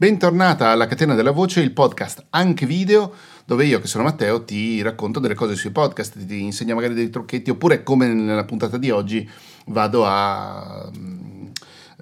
[0.00, 3.12] Bentornata alla Catena della Voce, il podcast anche video,
[3.44, 7.10] dove io che sono Matteo ti racconto delle cose sui podcast, ti insegno magari dei
[7.10, 9.28] trucchetti, oppure come nella puntata di oggi
[9.66, 10.90] vado a...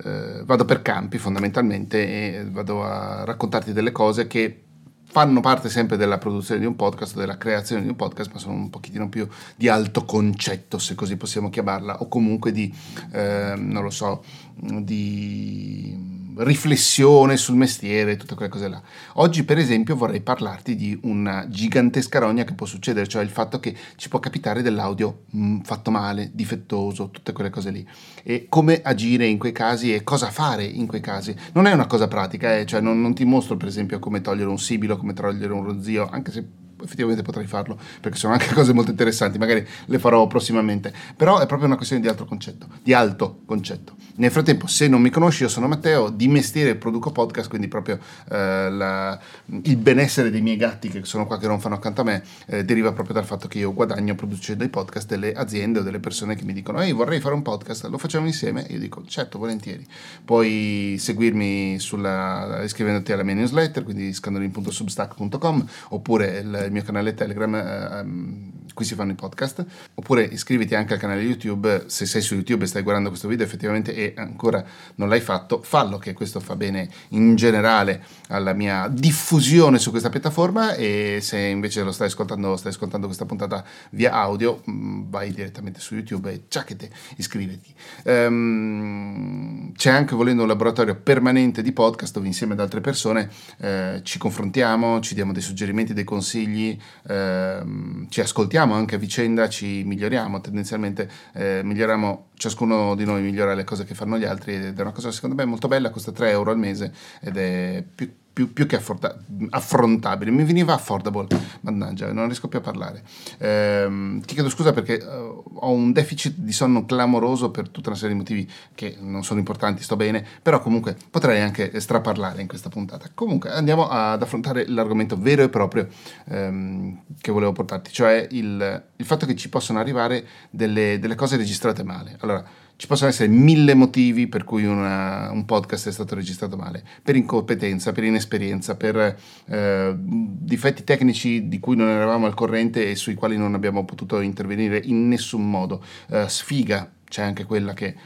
[0.05, 4.63] Eh, vado per campi fondamentalmente e vado a raccontarti delle cose che
[5.11, 8.55] fanno parte sempre della produzione di un podcast, della creazione di un podcast, ma sono
[8.55, 9.27] un pochettino più
[9.57, 12.73] di alto concetto, se così possiamo chiamarla, o comunque di,
[13.13, 14.23] eh, non lo so,
[14.61, 18.81] di riflessione sul mestiere, tutte quelle cose là.
[19.15, 23.59] Oggi, per esempio, vorrei parlarti di una gigantesca rogna che può succedere, cioè il fatto
[23.59, 27.87] che ci può capitare dell'audio mh, mm, fatto male, difettoso, tutte quelle cose lì.
[28.23, 31.35] E come agire in quei casi e cosa fare in quei casi.
[31.53, 32.67] Non è una cosa pratica, eh?
[32.67, 36.09] cioè non, non ti mostro, per esempio, come togliere un sibilo, come togliere un rozio,
[36.09, 36.47] anche se
[36.83, 41.47] effettivamente potrei farlo perché sono anche cose molto interessanti, magari le farò prossimamente, però è
[41.47, 43.97] proprio una questione di altro concetto, di alto concetto.
[44.17, 48.01] Nel frattempo, se non mi conosci, io sono Matteo, di mestiere produco podcast, quindi proprio
[48.31, 49.19] eh, la,
[49.63, 52.65] il benessere dei miei gatti che sono qua che non fanno accanto a me eh,
[52.65, 56.35] deriva proprio dal fatto che io guadagno producendo i podcast delle aziende o delle persone
[56.35, 58.67] che mi dicono ehi vorrei fare un podcast, lo facciamo insieme?
[58.67, 59.87] E io dico certo, volentieri.
[60.25, 67.55] Puoi seguirmi sulla, iscrivendoti alla mia newsletter, quindi scandolin.substack.com oppure il il mio canale Telegram
[67.55, 68.48] ehm,
[68.79, 72.63] qui si fanno i podcast, oppure iscriviti anche al canale YouTube, se sei su YouTube
[72.63, 76.55] e stai guardando questo video effettivamente e ancora non l'hai fatto, fallo che questo fa
[76.55, 82.57] bene in generale alla mia diffusione su questa piattaforma e se invece lo stai ascoltando,
[82.57, 87.75] stai ascoltando questa puntata via audio, mm, vai direttamente su YouTube e ciacchete, iscriviti.
[88.05, 94.03] Um, c'è anche volendo un laboratorio permanente di podcast dove insieme ad altre persone eh,
[94.05, 99.49] ci confrontiamo, ci diamo dei suggerimenti, dei consigli, eh, ci ascoltiamo miglioriamo anche a vicenda,
[99.49, 104.55] ci miglioriamo, tendenzialmente eh, miglioriamo, ciascuno di noi migliora le cose che fanno gli altri
[104.55, 107.85] ed è una cosa secondo me molto bella, costa 3 euro al mese ed è
[107.95, 109.19] più più, più che afforta-
[109.51, 110.31] affrontabile.
[110.31, 111.27] Mi veniva affordable,
[111.63, 113.03] mannaggia, non riesco più a parlare.
[113.39, 117.99] Ehm, ti chiedo scusa perché uh, ho un deficit di sonno clamoroso per tutta una
[117.99, 122.47] serie di motivi che non sono importanti, sto bene, però comunque potrei anche straparlare in
[122.47, 123.09] questa puntata.
[123.13, 125.89] Comunque andiamo ad affrontare l'argomento vero e proprio
[126.29, 131.37] ehm, che volevo portarti, cioè il, il, fatto che ci possono arrivare delle, delle cose
[131.37, 132.17] registrate male.
[132.21, 132.45] Allora,
[132.79, 137.17] ci possono essere mille motivi per cui una, un podcast è stato registrato male, per
[137.17, 143.15] incompetenza, per inesperienza, per eh, difetti tecnici di cui non eravamo al corrente e sui
[143.15, 145.83] quali non abbiamo potuto intervenire in nessun modo.
[146.09, 147.97] Eh, sfiga, c'è anche quella che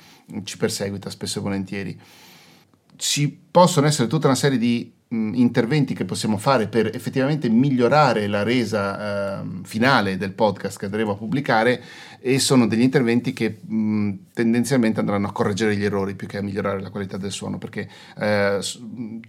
[0.45, 2.01] ci perseguita spesso e volentieri.
[2.97, 8.43] Ci possono essere tutta una serie di interventi che possiamo fare per effettivamente migliorare la
[8.43, 11.83] resa eh, finale del podcast che andremo a pubblicare
[12.19, 16.43] e sono degli interventi che mh, tendenzialmente andranno a correggere gli errori più che a
[16.43, 18.59] migliorare la qualità del suono perché eh,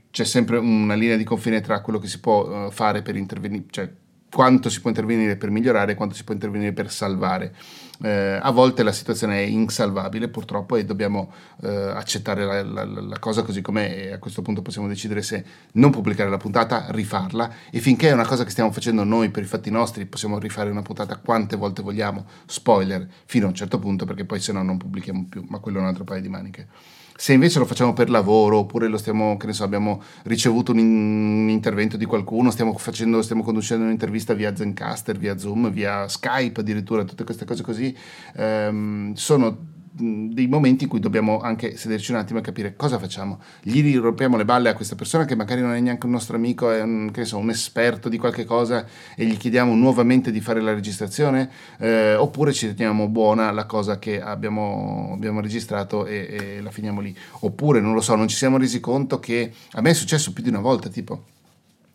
[0.10, 3.66] c'è sempre una linea di confine tra quello che si può uh, fare per intervenire,
[3.70, 3.92] cioè
[4.34, 7.54] quanto si può intervenire per migliorare e quanto si può intervenire per salvare.
[8.04, 11.32] Eh, a volte la situazione è insalvabile purtroppo e dobbiamo
[11.62, 15.46] eh, accettare la, la, la, cosa così com'è e a questo punto possiamo decidere se
[15.74, 19.44] non pubblicare la puntata, rifarla e finché è una cosa che stiamo facendo noi per
[19.44, 23.80] i fatti nostri possiamo rifare una puntata quante volte vogliamo, spoiler, fino a un certo
[23.80, 26.28] punto perché poi se no non pubblichiamo più, ma quello è un altro paio di
[26.28, 26.68] maniche.
[27.16, 32.06] Se invece lo facciamo per lavoro oppure stiamo, so, abbiamo ricevuto un, un intervento di
[32.06, 37.46] qualcuno, stiamo, facendo, stiamo conducendo un'intervista via Zencaster, via Zoom, via Skype addirittura, tutte queste
[37.46, 37.93] cose così,
[38.36, 43.40] ehm, sono dei momenti in cui dobbiamo anche sederci un attimo e capire cosa facciamo.
[43.62, 46.72] Gli rompiamo le balle a questa persona che magari non è neanche un nostro amico,
[46.72, 50.74] è un, so, un esperto di qualche cosa e gli chiediamo nuovamente di fare la
[50.74, 56.72] registrazione, eh, oppure ci teniamo buona la cosa che abbiamo, abbiamo registrato e, e la
[56.72, 57.16] finiamo lì.
[57.42, 60.42] Oppure, non lo so, non ci siamo resi conto che a me è successo più
[60.42, 61.26] di una volta, tipo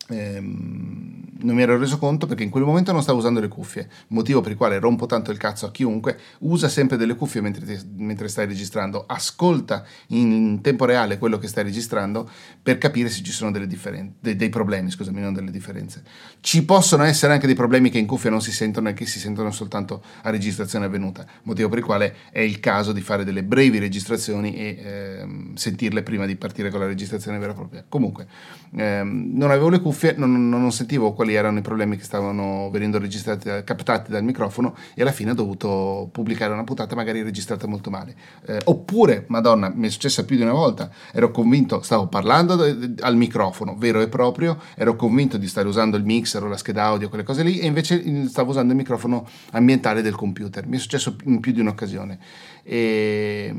[0.08, 3.88] ehm, non mi ero reso conto perché in quel momento non stavo usando le cuffie,
[4.08, 7.64] motivo per il quale rompo tanto il cazzo a chiunque, usa sempre delle cuffie mentre,
[7.64, 12.28] ti, mentre stai registrando, ascolta in tempo reale quello che stai registrando
[12.60, 16.02] per capire se ci sono delle differen- dei, dei problemi, scusami, non delle differenze.
[16.40, 19.20] Ci possono essere anche dei problemi che in cuffia non si sentono e che si
[19.20, 23.44] sentono soltanto a registrazione avvenuta, motivo per il quale è il caso di fare delle
[23.44, 27.84] brevi registrazioni e ehm, sentirle prima di partire con la registrazione vera e propria.
[27.88, 28.26] Comunque,
[28.76, 32.71] ehm, non avevo le cuffie cuffie non, non, sentivo quali erano i problemi che stavano
[32.71, 37.67] venendo registrati, captati dal microfono e alla fine ho dovuto pubblicare una puntata magari registrata
[37.67, 38.15] molto male.
[38.47, 42.62] Eh, oppure, madonna, mi è successa più di una volta, ero convinto, stavo parlando
[43.00, 46.85] al microfono vero e proprio, ero convinto di stare usando il mixer o la scheda
[46.85, 50.67] audio, quelle cose lì, e invece stavo usando il microfono ambientale del computer.
[50.67, 52.19] Mi è successo in più di un'occasione.
[52.71, 53.55] E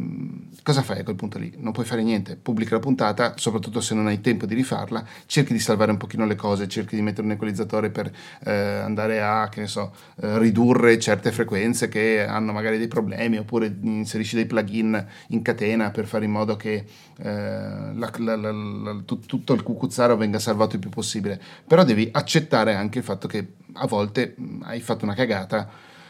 [0.62, 1.52] cosa fai a quel punto lì?
[1.58, 5.52] Non puoi fare niente, pubblica la puntata, soprattutto se non hai tempo di rifarla, cerchi
[5.52, 8.10] di salvare un pochino le cose, cerchi di mettere un equalizzatore per
[8.46, 14.36] eh, andare a, so, eh, ridurre certe frequenze che hanno magari dei problemi, oppure inserisci
[14.36, 16.86] dei plugin in catena per fare in modo che
[17.18, 21.40] eh, la, la, la, tutto il cucuzzaro venga salvato il più possibile.
[21.68, 25.70] Però devi accettare anche il fatto che a volte hai fatto una cagata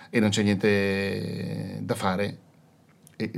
[0.09, 2.37] e non c'è niente da fare
[3.15, 3.31] e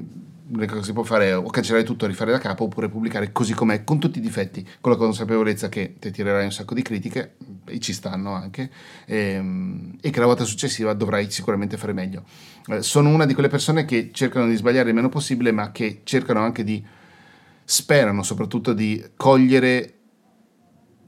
[0.52, 2.90] l'unica cosa che si può fare è o cancellare tutto e rifare da capo oppure
[2.90, 6.74] pubblicare così com'è con tutti i difetti con la consapevolezza che ti tirerai un sacco
[6.74, 8.70] di critiche e ci stanno anche
[9.06, 12.24] e, ehm, e che la volta successiva dovrai sicuramente fare meglio.
[12.68, 16.02] Eh, sono una di quelle persone che cercano di sbagliare il meno possibile ma che
[16.04, 16.84] cercano anche di
[17.64, 19.96] sperano soprattutto di cogliere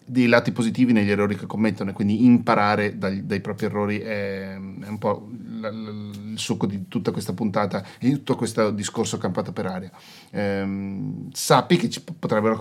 [0.06, 4.54] dei lati positivi negli errori che commettono e quindi imparare dai, dai propri errori è,
[4.54, 5.30] è un po'
[5.70, 9.92] il succo di tutta questa puntata e di tutto questo discorso campato per aria.
[10.32, 12.58] Ehm, sappi che ci potrebbero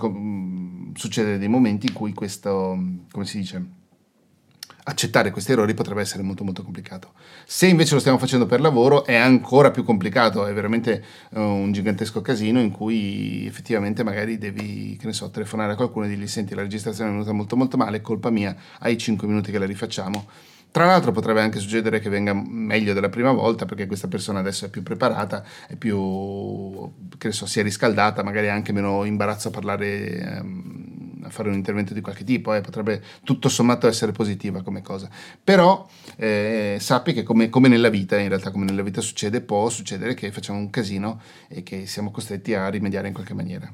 [0.93, 2.77] succedere dei momenti in cui questo,
[3.11, 3.81] come si dice,
[4.85, 7.13] accettare questi errori potrebbe essere molto molto complicato.
[7.45, 11.71] Se invece lo stiamo facendo per lavoro è ancora più complicato, è veramente uh, un
[11.71, 16.27] gigantesco casino in cui effettivamente magari devi, che ne so, telefonare a qualcuno e dirgli
[16.27, 19.59] senti la registrazione è venuta molto molto male, è colpa mia, hai 5 minuti che
[19.59, 20.51] la rifacciamo.
[20.73, 24.65] Tra l'altro potrebbe anche succedere che venga meglio della prima volta perché questa persona adesso
[24.65, 29.51] è più preparata, è più, che so, si è riscaldata, magari anche meno imbarazzo a
[29.51, 34.63] parlare um, a fare un intervento di qualche tipo, eh, potrebbe tutto sommato essere positiva
[34.63, 35.07] come cosa.
[35.43, 39.69] Però eh, sappi che come, come, nella vita, in realtà come nella vita succede, può
[39.69, 43.71] succedere che facciamo un casino e che siamo costretti a rimediare in qualche maniera.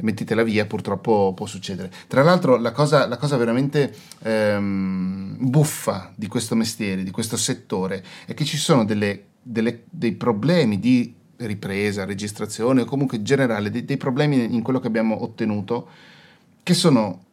[0.00, 1.90] Mettitela via, purtroppo può succedere.
[2.06, 8.02] Tra l'altro la cosa, la cosa veramente ehm, buffa di questo mestiere, di questo settore,
[8.26, 13.70] è che ci sono delle, delle, dei problemi di ripresa, registrazione o comunque in generale
[13.70, 15.88] dei, dei problemi in quello che abbiamo ottenuto
[16.62, 17.24] che sono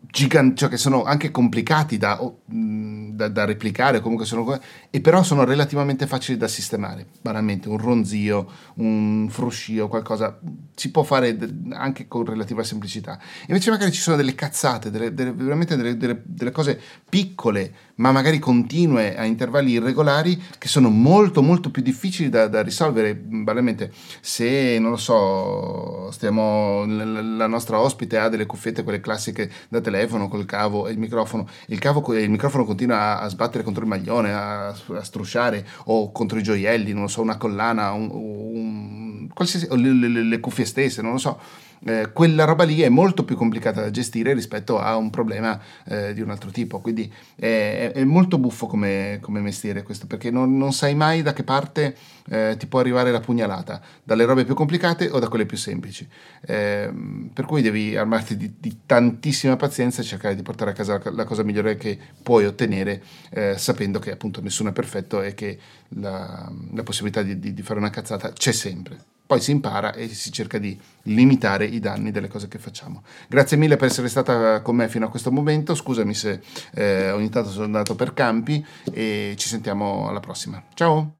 [0.00, 4.58] giganti, cioè che sono anche complicati da, da, da replicare, comunque sono,
[4.90, 7.06] e però sono relativamente facili da sistemare.
[7.20, 10.38] Banalmente, un ronzio, un fruscio, qualcosa
[10.74, 11.36] si può fare
[11.72, 13.18] anche con relativa semplicità.
[13.48, 18.38] Invece, magari ci sono delle cazzate, delle, delle, veramente delle, delle, cose piccole, ma magari
[18.38, 23.14] continue a intervalli irregolari, che sono molto, molto più difficili da, da risolvere.
[23.14, 29.80] Banalmente, se non lo so, stiamo, la nostra ospite ha delle cuffiette, quelle classiche da
[29.90, 33.82] telefono col cavo e il microfono, il, cavo, il microfono continua a, a, sbattere contro
[33.82, 39.28] il maglione, a, a, strusciare o contro i gioielli, non so, una collana, un, un,
[39.76, 41.40] le, le, le cuffie stesse, non lo so
[41.84, 46.12] eh, quella roba lì è molto più complicata da gestire rispetto a un problema eh,
[46.14, 46.80] di un altro tipo.
[46.80, 51.32] Quindi è, è molto buffo come, come, mestiere questo, perché non, non, sai mai da
[51.32, 51.96] che parte
[52.28, 56.06] eh, ti può arrivare la pugnalata, dalle robe più complicate o da quelle più semplici.
[56.46, 61.00] Ehm, per cui devi armarti di, di, tantissima pazienza e cercare di portare a casa
[61.02, 65.34] la, la cosa migliore che puoi ottenere, eh, sapendo che appunto nessuno è perfetto e
[65.34, 65.58] che
[65.90, 70.08] la, la possibilità di, di, di fare una cazzata c'è sempre poi si impara e
[70.08, 73.02] si cerca di limitare i danni delle cose che facciamo.
[73.28, 76.40] Grazie mille per essere stata con me fino a questo momento, scusami se
[76.72, 80.64] eh, ogni tanto sono andato per campi e ci sentiamo alla prossima.
[80.72, 81.17] Ciao!